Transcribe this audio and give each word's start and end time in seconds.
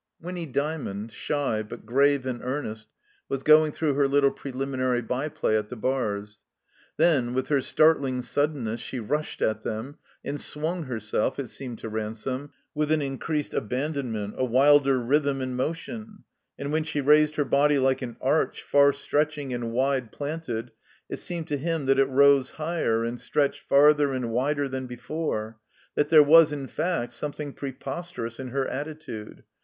Winny 0.19 0.47
Dymond, 0.47 1.11
shy, 1.11 1.61
but 1.61 1.85
grave 1.85 2.25
and 2.25 2.41
earnest, 2.43 2.87
was 3.29 3.43
going 3.43 3.71
through 3.71 3.93
her 3.93 4.07
little 4.07 4.31
preliminary 4.31 4.99
byplay 5.03 5.55
at 5.55 5.69
the 5.69 5.75
bars. 5.75 6.41
Then, 6.97 7.35
with 7.35 7.49
her 7.49 7.61
startling 7.61 8.23
suddenness, 8.23 8.79
she 8.81 8.99
rushed 8.99 9.43
at 9.43 9.61
them, 9.61 9.97
and 10.25 10.39
swtmg 10.39 10.87
herself, 10.87 11.37
it 11.37 11.49
seemed 11.49 11.77
to 11.77 11.87
Ransome, 11.87 12.49
with 12.73 12.91
an 12.91 13.03
increased 13.03 13.53
abandonment, 13.53 14.33
a 14.39 14.43
wilder 14.43 14.97
rhjrthm 14.97 15.39
and 15.39 15.55
motion; 15.55 16.23
and 16.57 16.71
when 16.71 16.81
she 16.83 16.99
raised 16.99 17.35
her 17.35 17.45
body 17.45 17.77
like 17.77 18.01
an 18.01 18.17
arch, 18.21 18.63
far 18.63 18.93
stretching 18.93 19.53
and 19.53 19.71
wide 19.71 20.11
planted, 20.11 20.71
it 21.09 21.19
seemed 21.19 21.47
to 21.49 21.57
him 21.57 21.85
that 21.85 21.99
it 21.99 22.05
rose 22.09 22.53
higher 22.53 23.03
and 23.05 23.21
stretched 23.21 23.69
farther 23.69 24.13
and 24.13 24.31
wider 24.31 24.67
than 24.67 24.87
before, 24.87 25.57
that 25.93 26.09
there 26.09 26.23
was, 26.23 26.51
in 26.51 26.65
fact, 26.65 27.11
something 27.11 27.53
preposterous 27.53 28.39
in 28.39 28.47
her 28.47 28.67
attitude. 28.67 29.43